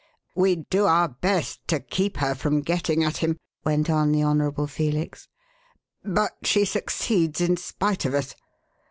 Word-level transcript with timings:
"We 0.33 0.55
do 0.55 0.87
our 0.87 1.07
best 1.09 1.67
to 1.67 1.79
keep 1.79 2.17
her 2.17 2.33
from 2.33 2.61
getting 2.61 3.03
at 3.03 3.17
him," 3.17 3.37
went 3.63 3.87
on 3.87 4.11
the 4.11 4.23
Honourable 4.23 4.65
Felix, 4.65 5.27
"but 6.03 6.31
she 6.41 6.65
succeeds 6.65 7.39
in 7.39 7.55
spite 7.55 8.05
of 8.05 8.15
us. 8.15 8.33